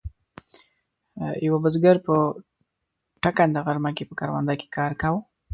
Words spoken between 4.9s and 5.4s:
کاوه.